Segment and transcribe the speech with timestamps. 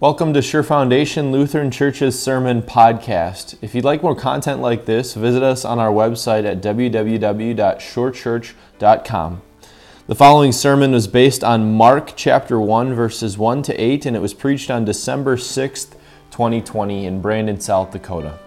[0.00, 3.58] Welcome to Sure Foundation Lutheran Church's Sermon Podcast.
[3.60, 9.42] If you'd like more content like this, visit us on our website at www.shorechurch.com.
[10.06, 14.20] The following sermon was based on Mark chapter 1, verses 1 to 8, and it
[14.20, 15.90] was preached on December 6th,
[16.30, 18.38] 2020, in Brandon, South Dakota.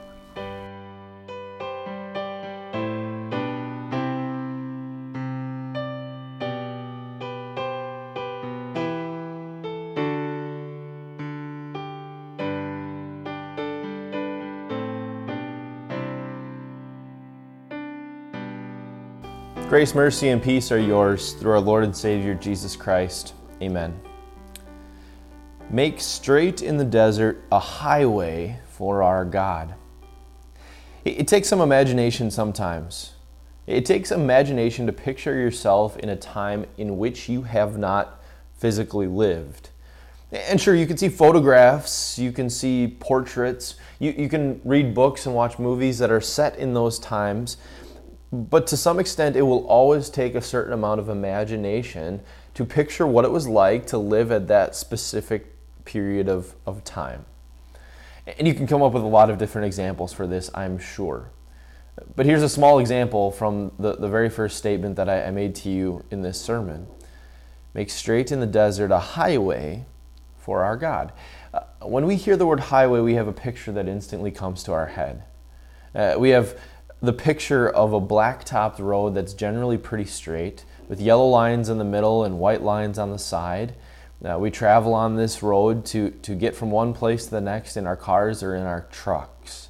[19.74, 23.34] Grace, mercy, and peace are yours through our Lord and Savior Jesus Christ.
[23.60, 24.00] Amen.
[25.72, 29.74] Make straight in the desert a highway for our God.
[31.04, 33.14] It takes some imagination sometimes.
[33.66, 38.24] It takes imagination to picture yourself in a time in which you have not
[38.56, 39.72] physically lived.
[40.32, 45.26] And sure, you can see photographs, you can see portraits, you, you can read books
[45.26, 47.58] and watch movies that are set in those times,
[48.34, 52.22] but to some extent, it will always take a certain amount of imagination
[52.56, 57.26] to picture what it was like to live at that specific period of, of time.
[58.38, 61.30] And you can come up with a lot of different examples for this, I'm sure.
[62.16, 65.56] But here's a small example from the, the very first statement that I, I made
[65.56, 66.88] to you in this sermon
[67.74, 69.86] Make straight in the desert a highway
[70.38, 71.12] for our God.
[71.54, 74.74] Uh, when we hear the word highway, we have a picture that instantly comes to
[74.74, 75.24] our head.
[75.96, 76.60] Uh, we have
[77.04, 81.84] the picture of a black-topped road that's generally pretty straight with yellow lines in the
[81.84, 83.76] middle and white lines on the side.
[84.24, 87.76] Uh, we travel on this road to, to get from one place to the next
[87.76, 89.68] in our cars or in our trucks.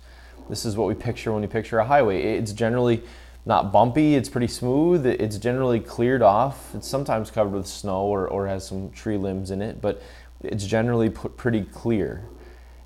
[0.47, 2.37] This is what we picture when we picture a highway.
[2.37, 3.01] It's generally
[3.47, 6.75] not bumpy, it's pretty smooth, it's generally cleared off.
[6.75, 10.03] It's sometimes covered with snow or, or has some tree limbs in it, but
[10.43, 12.25] it's generally pretty clear.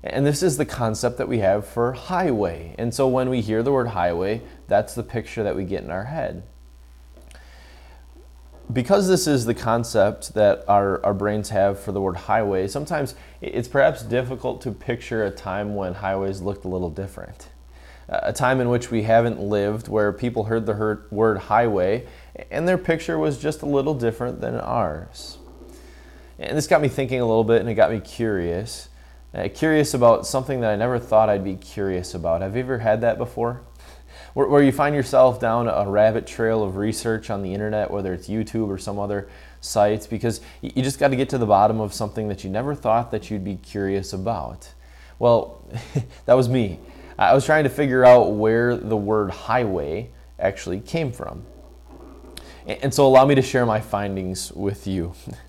[0.02, 2.74] And this is the concept that we have for highway.
[2.78, 5.90] And so when we hear the word highway, that's the picture that we get in
[5.90, 6.44] our head.
[8.72, 13.14] Because this is the concept that our, our brains have for the word highway, sometimes
[13.40, 17.48] it's perhaps difficult to picture a time when highways looked a little different.
[18.10, 22.06] A time in which we haven't lived where people heard the word highway
[22.50, 25.38] and their picture was just a little different than ours.
[26.38, 28.88] And this got me thinking a little bit and it got me curious.
[29.34, 32.40] Uh, curious about something that I never thought I'd be curious about.
[32.40, 33.62] Have you ever had that before?
[34.32, 38.14] Where, where you find yourself down a rabbit trail of research on the internet, whether
[38.14, 39.28] it's YouTube or some other
[39.60, 42.74] sites, because you just got to get to the bottom of something that you never
[42.74, 44.72] thought that you'd be curious about.
[45.18, 45.62] Well,
[46.24, 46.80] that was me.
[47.18, 51.44] I was trying to figure out where the word highway actually came from.
[52.66, 55.14] And so allow me to share my findings with you.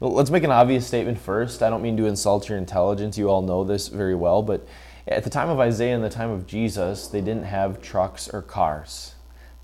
[0.00, 1.62] Let's make an obvious statement first.
[1.62, 3.16] I don't mean to insult your intelligence.
[3.16, 4.42] You all know this very well.
[4.42, 4.66] But
[5.08, 8.42] at the time of Isaiah and the time of Jesus, they didn't have trucks or
[8.42, 9.14] cars.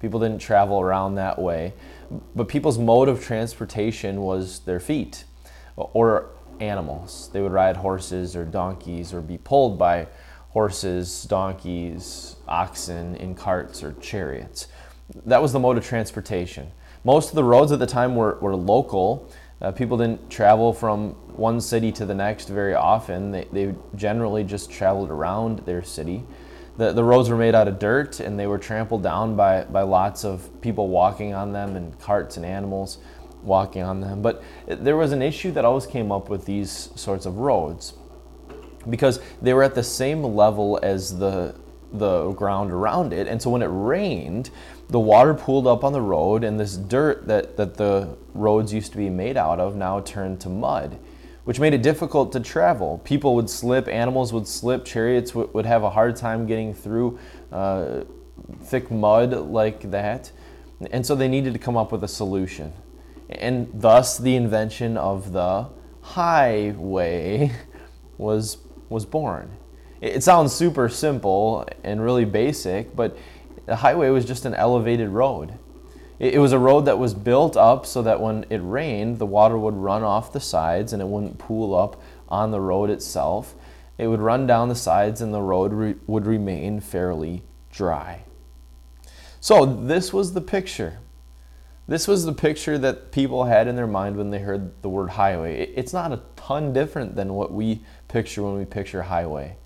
[0.01, 1.75] People didn't travel around that way.
[2.35, 5.25] But people's mode of transportation was their feet
[5.77, 7.29] or animals.
[7.33, 10.07] They would ride horses or donkeys or be pulled by
[10.51, 14.69] horses, donkeys, oxen in carts or chariots.
[15.27, 16.71] That was the mode of transportation.
[17.05, 19.31] Most of the roads at the time were, were local
[19.63, 23.31] uh, people didn't travel from one city to the next very often.
[23.31, 26.25] They, they generally just traveled around their city.
[26.77, 29.83] The, the roads were made out of dirt and they were trampled down by, by
[29.83, 32.99] lots of people walking on them and carts and animals
[33.43, 34.21] walking on them.
[34.21, 37.95] But there was an issue that always came up with these sorts of roads
[38.89, 41.55] because they were at the same level as the,
[41.93, 43.27] the ground around it.
[43.27, 44.51] And so when it rained,
[44.89, 48.93] the water pooled up on the road, and this dirt that, that the roads used
[48.93, 50.99] to be made out of now turned to mud,
[51.45, 52.99] which made it difficult to travel.
[53.05, 57.19] People would slip, animals would slip, chariots w- would have a hard time getting through
[57.51, 58.05] uh,
[58.65, 60.31] thick mud like that.
[60.91, 62.73] And so they needed to come up with a solution.
[63.29, 65.69] And thus, the invention of the
[66.03, 67.53] highway
[68.19, 68.59] was,
[68.89, 69.51] was born.
[70.03, 73.17] It sounds super simple and really basic, but
[73.67, 75.57] the highway was just an elevated road.
[76.19, 79.57] It, was a road that was built up so that when it rained, the water
[79.57, 83.55] would run off the sides and it wouldn't pool up on the road itself.
[83.97, 88.25] It would run down the sides and the road re- would remain fairly dry.
[89.41, 90.99] So, this was the picture.
[91.87, 95.11] This was the picture that people had in their mind when they heard the word
[95.11, 95.73] highway.
[95.75, 99.57] It's not a ton different than what we picture when we picture highway.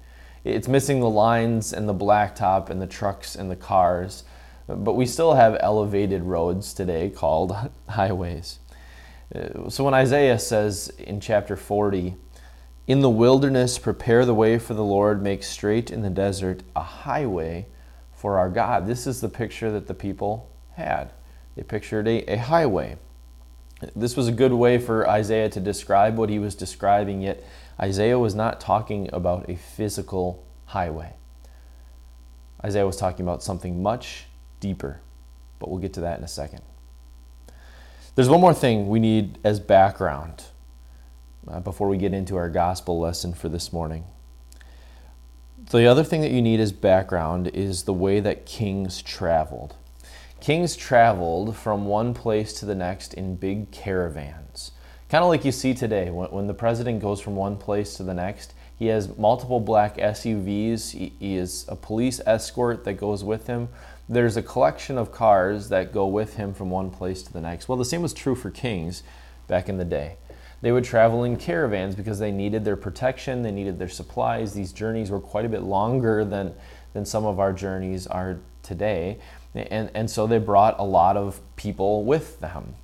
[0.47, 4.23] It's missing the lines and the blacktop and the trucks and the cars,
[4.69, 7.57] but we still have elevated roads today called
[7.89, 8.61] highways.
[9.35, 12.15] Uh, so when Isaiah says in chapter 40,
[12.87, 16.83] In the wilderness, prepare the way for the Lord, make straight in the desert a
[16.83, 17.67] highway
[18.13, 18.87] for our God.
[18.87, 21.11] This is the picture that the people had.
[21.57, 22.99] They pictured a, a highway.
[23.97, 27.43] This was a good way for Isaiah to describe what he was describing, yet
[27.81, 31.15] Isaiah was not talking about a physical highway.
[32.65, 34.27] Isaiah was talking about something much
[34.61, 35.01] deeper,
[35.59, 36.63] but we'll get to that in a second.
[38.15, 40.45] There's one more thing we need as background
[41.47, 44.05] uh, before we get into our gospel lesson for this morning.
[45.71, 49.75] The other thing that you need as background is the way that kings traveled.
[50.41, 54.73] Kings traveled from one place to the next in big caravans.
[55.09, 58.03] Kind of like you see today, when, when the president goes from one place to
[58.03, 60.91] the next, he has multiple black SUVs.
[60.91, 63.69] He, he is a police escort that goes with him.
[64.09, 67.69] There's a collection of cars that go with him from one place to the next.
[67.69, 69.05] Well, the same was true for kings
[69.47, 70.17] back in the day.
[70.61, 74.55] They would travel in caravans because they needed their protection, they needed their supplies.
[74.55, 76.55] These journeys were quite a bit longer than,
[76.95, 79.19] than some of our journeys are today.
[79.55, 82.75] And, and so they brought a lot of people with them.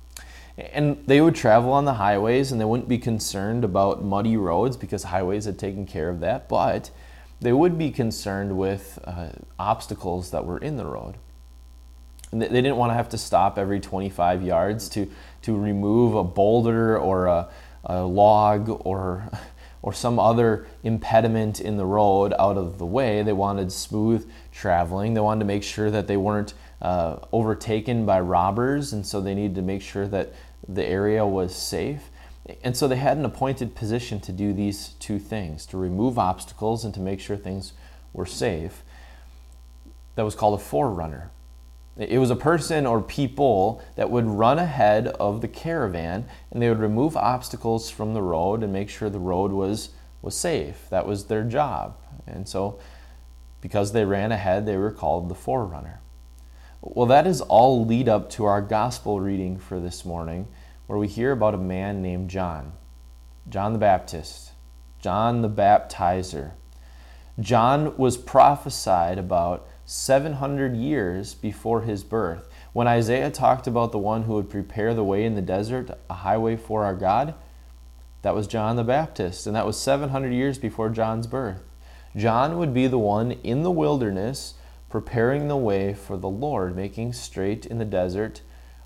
[0.57, 4.77] And they would travel on the highways and they wouldn't be concerned about muddy roads
[4.77, 6.91] because highways had taken care of that, but
[7.41, 11.15] they would be concerned with uh, obstacles that were in the road.
[12.31, 15.09] And they didn't want to have to stop every 25 yards to,
[15.43, 17.49] to remove a boulder or a,
[17.83, 19.29] a log or,
[19.81, 23.23] or some other impediment in the road out of the way.
[23.23, 25.13] They wanted smooth traveling.
[25.13, 26.53] They wanted to make sure that they weren't
[26.83, 30.33] uh, overtaken by robbers, and so they needed to make sure that
[30.67, 32.09] the area was safe.
[32.61, 36.83] And so they had an appointed position to do these two things to remove obstacles
[36.83, 37.71] and to make sure things
[38.11, 38.83] were safe.
[40.15, 41.31] That was called a forerunner.
[41.95, 46.67] It was a person or people that would run ahead of the caravan and they
[46.67, 49.89] would remove obstacles from the road and make sure the road was,
[50.21, 50.87] was safe.
[50.89, 51.95] That was their job.
[52.27, 52.79] And so,
[53.61, 56.01] because they ran ahead, they were called the forerunner.
[56.85, 60.49] Well, that is all lead up to our gospel reading for this morning,
[60.85, 62.73] where we hear about a man named John,
[63.47, 64.51] John the Baptist,
[64.99, 66.51] John the Baptizer.
[67.39, 72.49] John was prophesied about 700 years before his birth.
[72.73, 76.13] When Isaiah talked about the one who would prepare the way in the desert, a
[76.13, 77.33] highway for our God,
[78.23, 81.63] that was John the Baptist, and that was 700 years before John's birth.
[82.13, 84.55] John would be the one in the wilderness
[84.93, 88.41] preparing the way for the Lord, making straight in the desert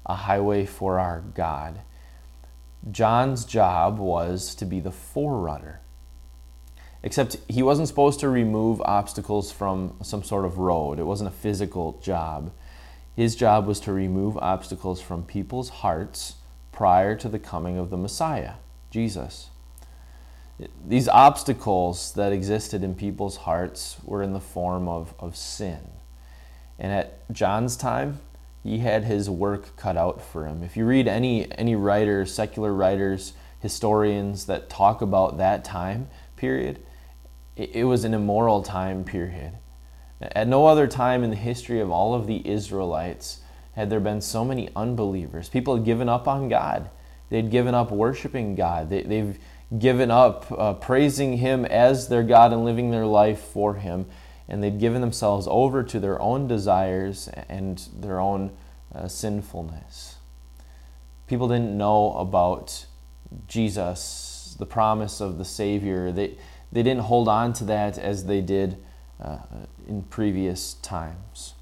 [0.05, 1.81] a highway for our God.
[2.89, 5.81] John's job was to be the forerunner.
[7.03, 11.33] Except he wasn't supposed to remove obstacles from some sort of road, it wasn't a
[11.33, 12.53] physical job.
[13.13, 16.35] His job was to remove obstacles from people's hearts
[16.71, 18.53] prior to the coming of the Messiah,
[18.91, 19.49] Jesus.
[20.87, 25.81] These obstacles that existed in people's hearts were in the form of, of sin.
[26.79, 28.19] And at John's time,
[28.63, 30.63] he had his work cut out for him.
[30.63, 36.79] If you read any any writers, secular writers, historians that talk about that time period,
[37.55, 39.53] it, it was an immoral time period.
[40.21, 43.41] At no other time in the history of all of the Israelites
[43.73, 45.49] had there been so many unbelievers.
[45.49, 46.89] People had given up on God.
[47.29, 48.89] They'd given up worshiping God.
[48.89, 49.37] They, have
[49.77, 54.07] given up uh, praising Him as their God and living their life for Him
[54.49, 58.55] and they'd given themselves over to their own desires and their own
[58.93, 60.15] uh, sinfulness.
[61.27, 62.85] People didn't know about
[63.47, 66.11] Jesus, the promise of the Savior.
[66.11, 66.37] They,
[66.71, 68.77] they didn't hold on to that as they did
[69.21, 69.39] uh,
[69.87, 71.53] in previous times.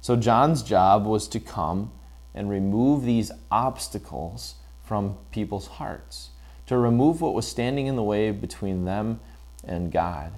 [0.00, 1.90] So, John's job was to come
[2.34, 6.30] and remove these obstacles from people's hearts,
[6.66, 9.18] to remove what was standing in the way between them
[9.66, 10.32] and God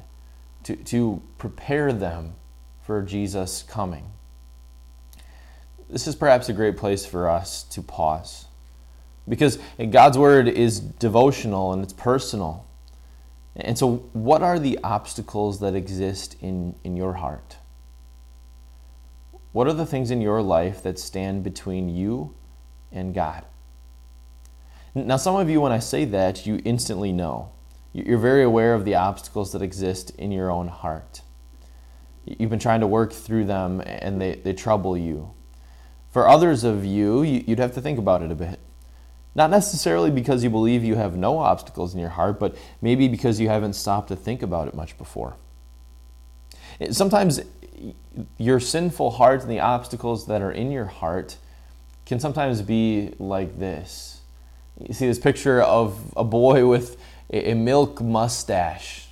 [0.66, 2.34] to, to prepare them
[2.82, 4.10] for Jesus' coming.
[5.88, 8.46] This is perhaps a great place for us to pause
[9.28, 12.66] because God's Word is devotional and it's personal.
[13.54, 17.56] And so, what are the obstacles that exist in, in your heart?
[19.52, 22.34] What are the things in your life that stand between you
[22.90, 23.44] and God?
[24.96, 27.50] Now, some of you, when I say that, you instantly know.
[28.04, 31.22] You're very aware of the obstacles that exist in your own heart.
[32.26, 35.32] You've been trying to work through them and they, they trouble you.
[36.10, 38.60] For others of you, you'd have to think about it a bit.
[39.34, 43.40] Not necessarily because you believe you have no obstacles in your heart, but maybe because
[43.40, 45.36] you haven't stopped to think about it much before.
[46.90, 47.40] Sometimes
[48.36, 51.38] your sinful heart and the obstacles that are in your heart
[52.04, 54.20] can sometimes be like this.
[54.86, 56.98] You see this picture of a boy with
[57.30, 59.08] a, milk mustache.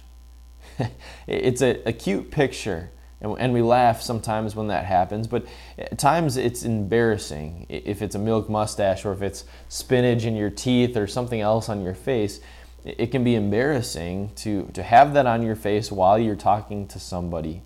[1.27, 2.91] it's a, a cute picture,
[3.21, 5.47] and, and we laugh sometimes when that happens, but
[5.79, 10.51] at times it's embarrassing if it's a milk mustache or if it's spinach in your
[10.51, 12.41] teeth or something else on your face.
[12.85, 17.01] It can be embarrassing to, to have that on your face while you're talking to
[17.01, 17.63] somebody.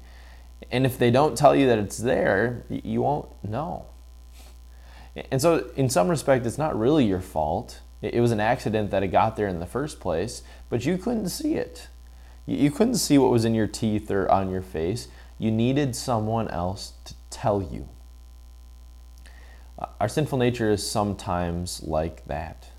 [0.70, 3.86] And if they don't tell you that it's there, you won't know.
[5.30, 7.80] And so, in some respect, it's not really your fault.
[8.00, 11.30] It was an accident that it got there in the first place, but you couldn't
[11.30, 11.88] see it.
[12.46, 15.08] You couldn't see what was in your teeth or on your face.
[15.38, 17.88] You needed someone else to tell you.
[19.78, 22.70] Uh, our sinful nature is sometimes like that.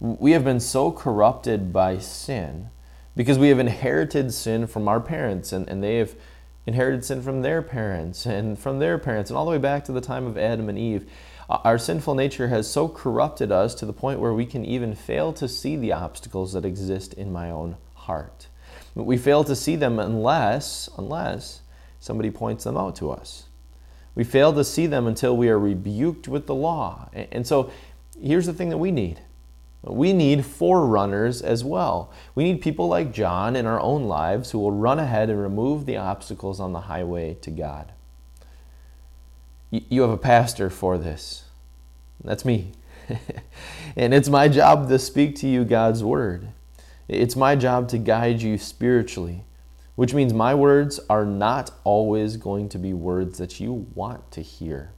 [0.00, 2.70] We have been so corrupted by sin
[3.16, 6.14] because we have inherited sin from our parents, and, and they have
[6.66, 9.92] inherited sin from their parents and from their parents, and all the way back to
[9.92, 11.08] the time of Adam and Eve.
[11.64, 15.34] Our sinful nature has so corrupted us to the point where we can even fail
[15.34, 18.48] to see the obstacles that exist in my own heart.
[18.94, 21.60] We fail to see them unless, unless
[22.00, 23.48] somebody points them out to us.
[24.14, 27.10] We fail to see them until we are rebuked with the law.
[27.12, 27.70] And so
[28.18, 29.20] here's the thing that we need
[29.84, 32.12] we need forerunners as well.
[32.36, 35.86] We need people like John in our own lives who will run ahead and remove
[35.86, 37.92] the obstacles on the highway to God.
[39.72, 41.44] You have a pastor for this.
[42.22, 42.72] That's me.
[43.96, 46.48] and it's my job to speak to you God's word.
[47.08, 49.44] It's my job to guide you spiritually,
[49.94, 54.42] which means my words are not always going to be words that you want to
[54.42, 54.92] hear.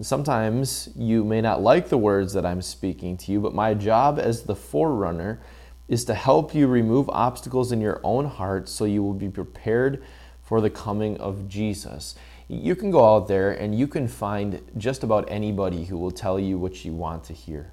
[0.00, 4.20] Sometimes you may not like the words that I'm speaking to you, but my job
[4.20, 5.40] as the forerunner
[5.88, 10.04] is to help you remove obstacles in your own heart so you will be prepared
[10.42, 12.14] for the coming of Jesus.
[12.48, 16.38] You can go out there and you can find just about anybody who will tell
[16.38, 17.72] you what you want to hear.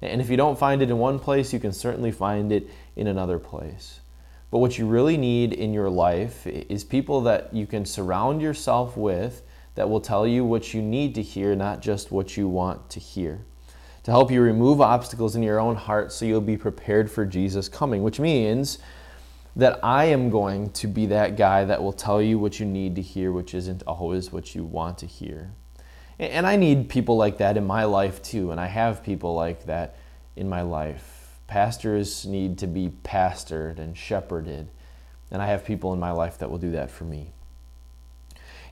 [0.00, 3.06] And if you don't find it in one place, you can certainly find it in
[3.06, 4.00] another place.
[4.50, 8.96] But what you really need in your life is people that you can surround yourself
[8.96, 9.42] with
[9.74, 13.00] that will tell you what you need to hear, not just what you want to
[13.00, 13.44] hear.
[14.04, 17.68] To help you remove obstacles in your own heart so you'll be prepared for Jesus
[17.68, 18.78] coming, which means
[19.56, 22.96] that I am going to be that guy that will tell you what you need
[22.96, 25.52] to hear, which isn't always what you want to hear.
[26.18, 29.66] And I need people like that in my life too, and I have people like
[29.66, 29.96] that
[30.36, 31.38] in my life.
[31.46, 34.70] Pastors need to be pastored and shepherded,
[35.30, 37.32] and I have people in my life that will do that for me.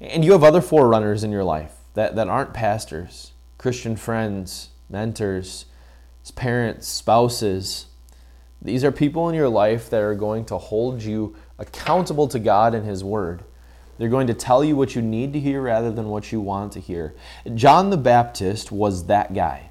[0.01, 5.67] And you have other forerunners in your life that, that aren't pastors, Christian friends, mentors,
[6.37, 7.87] parents, spouses.
[8.65, 12.75] These are people in your life that are going to hold you accountable to God
[12.75, 13.43] and His Word.
[13.99, 16.73] They're going to tell you what you need to hear rather than what you want
[16.73, 17.15] to hear.
[17.55, 19.71] John the Baptist was that guy.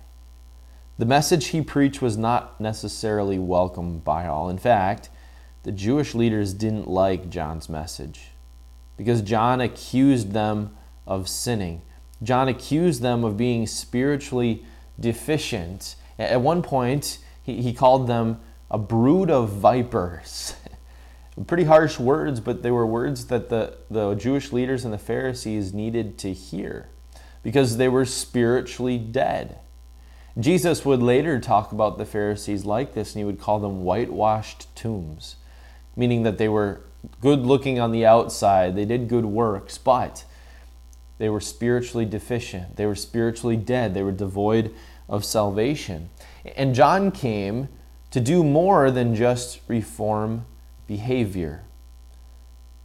[0.98, 4.50] The message he preached was not necessarily welcomed by all.
[4.50, 5.10] In fact,
[5.64, 8.32] the Jewish leaders didn't like John's message
[8.98, 10.76] because John accused them
[11.08, 11.82] of sinning.
[12.22, 14.64] John accused them of being spiritually
[15.00, 15.96] deficient.
[16.20, 18.40] At one point, he, he called them
[18.72, 20.56] a brood of vipers.
[21.48, 25.74] Pretty harsh words, but they were words that the, the Jewish leaders and the Pharisees
[25.74, 26.90] needed to hear
[27.44, 29.60] because they were spiritually dead.
[30.40, 34.74] Jesus would later talk about the Pharisees like this, and he would call them whitewashed
[34.76, 35.36] tombs,
[35.96, 36.82] meaning that they were
[37.20, 40.24] good looking on the outside, they did good works, but
[41.18, 42.78] they were spiritually deficient.
[42.78, 43.94] They were spiritually dead.
[43.94, 44.74] They were devoid
[45.08, 46.10] of salvation.
[46.56, 47.70] And John came
[48.12, 50.46] to do more than just reform
[50.86, 51.64] behavior,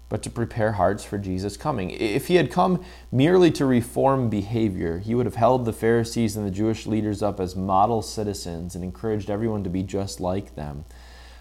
[0.08, 1.90] but to prepare hearts for Jesus' coming.
[1.90, 6.46] If he had come merely to reform behavior, he would have held the Pharisees and
[6.46, 10.84] the Jewish leaders up as model citizens and encouraged everyone to be just like them.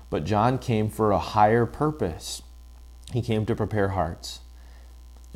[0.09, 2.41] But John came for a higher purpose.
[3.13, 4.39] He came to prepare hearts.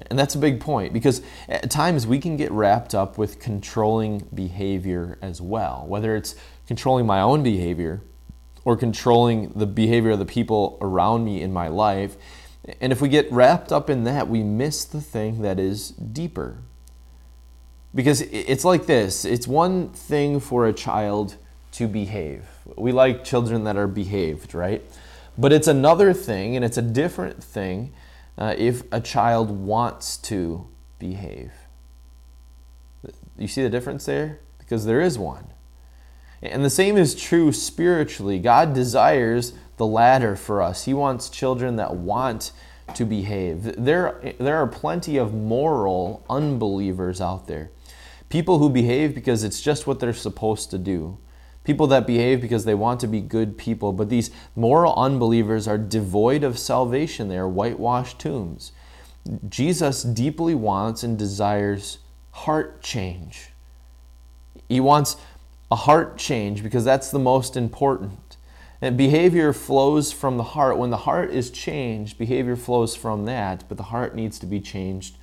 [0.10, 4.27] And that's a big point because at times we can get wrapped up with controlling
[4.34, 8.01] behavior as well, whether it's controlling my own behavior
[8.65, 12.17] or controlling the behavior of the people around me in my life.
[12.81, 16.57] And if we get wrapped up in that, we miss the thing that is deeper.
[17.95, 21.37] Because it's like this it's one thing for a child
[21.71, 22.45] to behave.
[22.75, 24.83] We like children that are behaved, right?
[25.37, 27.93] But it's another thing, and it's a different thing
[28.37, 30.67] uh, if a child wants to
[30.99, 31.51] behave.
[33.37, 34.39] You see the difference there?
[34.59, 35.49] Because there is one.
[36.41, 38.39] And the same is true spiritually.
[38.39, 40.86] God desires the latter for us.
[40.86, 42.51] He wants children that want
[42.96, 43.75] to behave.
[43.77, 47.72] There, there are plenty of moral unbelievers out there.
[48.29, 51.17] People who behave because it's just what they're supposed to do.
[51.63, 53.93] people that behave because they want to be good people.
[53.93, 57.29] But these moral unbelievers are devoid of salvation.
[57.29, 58.72] They are whitewashed tombs.
[59.48, 62.00] Jesus deeply wants and desires
[62.31, 63.51] heart change.
[64.67, 65.17] He wants
[65.71, 68.38] a heart change because that's the most important.
[68.81, 70.77] And behavior flows from the heart.
[70.77, 74.61] When the heart is changed, behavior flows from that, but the heart needs to be
[74.61, 75.17] changed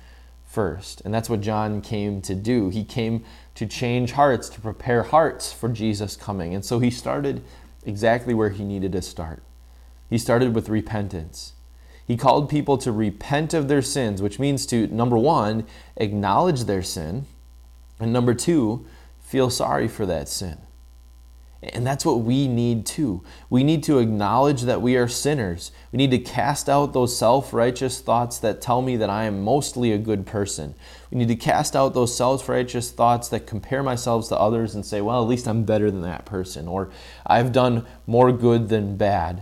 [0.45, 1.01] first.
[1.01, 2.69] And that's what John came to do.
[2.69, 3.25] He came
[3.55, 6.53] to change hearts, to prepare hearts for Jesus coming.
[6.53, 7.43] And so he started
[7.83, 9.41] exactly where he needed to start.
[10.09, 11.53] He started with repentance.
[12.05, 15.65] He called people to repent of their sins, which means to, number one,
[15.97, 17.25] acknowledge their sin,
[17.99, 18.85] and number two,
[19.27, 20.57] feel sorry for that sin.
[21.61, 23.23] And that's what we need too.
[23.49, 25.71] We need to acknowledge that we are sinners.
[25.91, 29.43] We need to cast out those self righteous thoughts that tell me that I am
[29.43, 30.75] mostly a good person.
[31.11, 34.85] We need to cast out those self righteous thoughts that compare myself to others and
[34.85, 36.89] say, well, at least I'm better than that person, or
[37.25, 39.41] I've done more good than bad.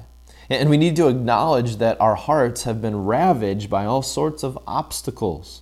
[0.50, 4.58] And we need to acknowledge that our hearts have been ravaged by all sorts of
[4.66, 5.62] obstacles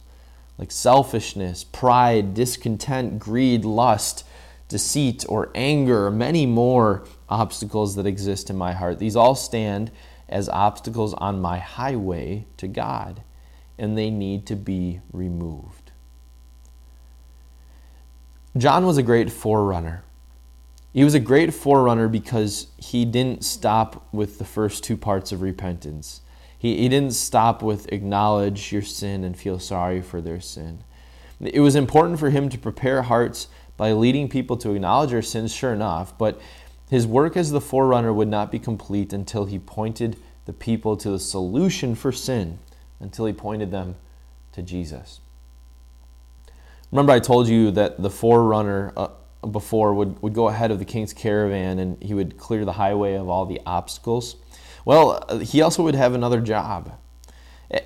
[0.58, 4.26] like selfishness, pride, discontent, greed, lust,
[4.68, 9.00] deceit, or anger, many more obstacles that exist in my heart.
[9.00, 9.92] These all stand
[10.30, 13.24] as obstacles on my highway to God,
[13.78, 15.92] and they need to be removed.
[18.56, 20.04] John was a great forerunner.
[20.94, 25.42] He was a great forerunner because he didn't stop with the first two parts of
[25.42, 26.22] repentance.
[26.64, 30.86] He, he didn't stop with acknowledge your sin and feel sorry for their sin.
[31.42, 35.54] It was important for him to prepare hearts by leading people to acknowledge their sins,
[35.54, 36.40] sure enough, but
[36.90, 40.16] his work as the forerunner would not be complete until he pointed
[40.46, 42.60] the people to the solution for sin,
[43.02, 43.96] until he pointed them
[44.54, 45.20] to Jesus.
[46.92, 49.10] Remember, I told you that the forerunner uh,
[49.52, 53.16] before would, would go ahead of the king's caravan and he would clear the highway
[53.16, 54.38] of all the obstacles.
[54.86, 56.94] Well, he also would have another job.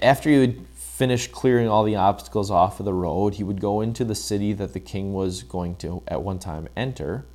[0.01, 3.81] After he would finish clearing all the obstacles off of the road, he would go
[3.81, 7.25] into the city that the king was going to at one time enter,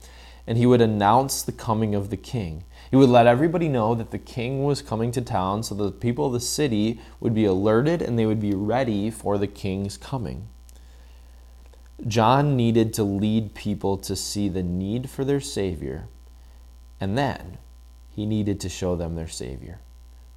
[0.49, 2.65] and he would announce the coming of the king.
[2.91, 6.27] He would let everybody know that the king was coming to town so the people
[6.27, 10.49] of the city would be alerted and they would be ready for the king's coming.
[12.09, 16.09] John needed to lead people to see the need for their Savior,
[17.01, 17.59] and then
[18.15, 19.81] he needed to show them their Savior,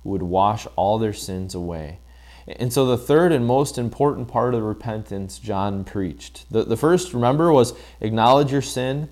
[0.04, 2.00] who would wash all their sins away.
[2.48, 6.46] And so, the third and most important part of repentance John preached.
[6.52, 9.10] The, the first, remember, was acknowledge your sin.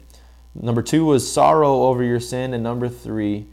[0.53, 2.53] Number two was sorrow over your sin.
[2.53, 3.47] And number three,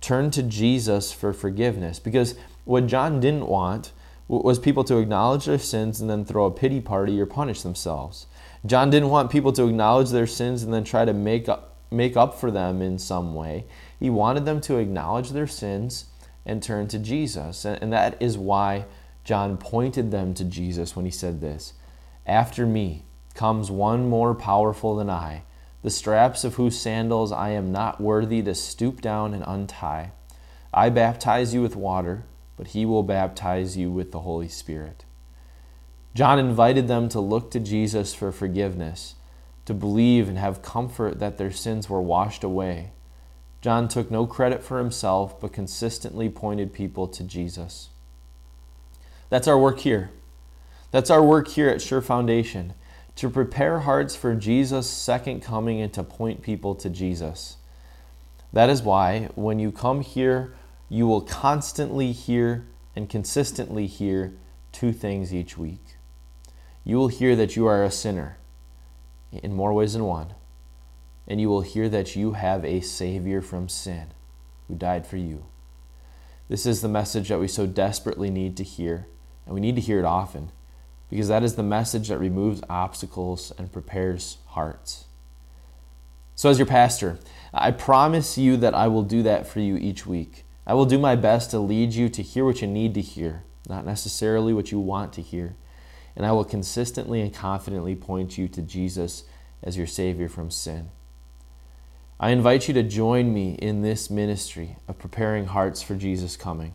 [0.00, 2.00] turn to Jesus for forgiveness.
[2.00, 2.34] Because
[2.64, 3.92] what John didn't want
[4.26, 8.26] was people to acknowledge their sins and then throw a pity party or punish themselves.
[8.64, 12.16] John didn't want people to acknowledge their sins and then try to make up, make
[12.16, 13.66] up for them in some way.
[13.98, 16.06] He wanted them to acknowledge their sins
[16.44, 17.64] and turn to Jesus.
[17.64, 18.86] And, that is why
[19.24, 21.74] John pointed them to Jesus when he said this
[22.26, 25.42] After me comes one more powerful than I,
[25.82, 30.12] the straps of whose sandals I am not worthy to stoop down and untie.
[30.72, 32.24] I baptize you with water,
[32.56, 35.04] but he will baptize you with the Holy Spirit.
[36.14, 39.14] John invited them to look to Jesus for forgiveness,
[39.72, 42.90] to believe and have comfort that their sins were washed away.
[43.62, 47.88] John took no credit for himself, but consistently pointed people to Jesus.
[49.30, 50.10] That's our work here.
[50.90, 52.74] That's our work here at Sure Foundation
[53.16, 57.56] to prepare hearts for Jesus' second coming and to point people to Jesus.
[58.52, 60.54] That is why when you come here,
[60.90, 64.34] you will constantly hear and consistently hear
[64.70, 65.96] two things each week
[66.84, 68.36] you will hear that you are a sinner
[69.32, 70.34] in more ways than one.
[71.26, 74.08] And you will hear that you have a Savior from sin
[74.68, 75.46] who died for you.
[76.48, 79.06] This is the message that we so desperately need to hear,
[79.46, 80.50] and we need to hear it often,
[81.08, 85.06] because that is the message that removes obstacles and prepares hearts.
[86.34, 87.18] So, as your pastor,
[87.54, 90.44] I promise you that I will do that for you each week.
[90.66, 93.44] I will do my best to lead you to hear what you need to hear,
[93.68, 95.56] not necessarily what you want to hear
[96.16, 99.24] and I will consistently and confidently point you to Jesus
[99.62, 100.90] as your Savior from sin.
[102.20, 106.74] I invite you to join me in this ministry of preparing hearts for Jesus' coming.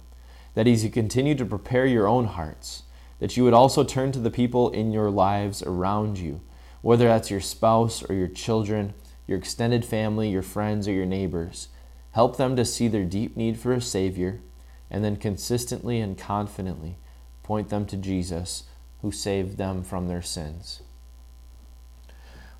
[0.55, 2.83] That as you continue to prepare your own hearts,
[3.19, 6.41] that you would also turn to the people in your lives around you,
[6.81, 8.93] whether that's your spouse or your children,
[9.25, 11.69] your extended family, your friends, or your neighbors.
[12.11, 14.41] Help them to see their deep need for a Savior,
[14.89, 16.97] and then consistently and confidently
[17.43, 18.63] point them to Jesus
[19.01, 20.81] who saved them from their sins.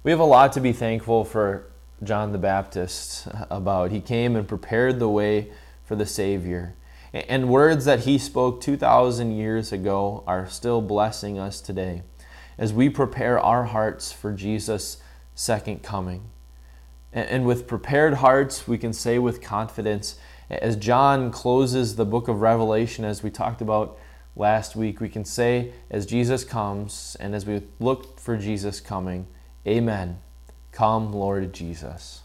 [0.04, 1.66] We have a lot to be thankful for
[2.04, 3.92] John the Baptist about.
[3.92, 5.52] He came and prepared the way
[5.84, 6.76] for the Savior.
[7.14, 12.04] And words that he spoke 2,000 years ago are still blessing us today
[12.58, 14.98] as we prepare our hearts for Jesus'
[15.36, 16.30] second coming.
[17.14, 20.20] And with prepared hearts, we can say with confidence,
[20.50, 23.98] as John closes the book of Revelation, as we talked about
[24.38, 29.28] last week, we can say, as Jesus comes and as we look for Jesus coming,
[29.68, 30.20] Amen.
[30.72, 32.22] Come, Lord Jesus.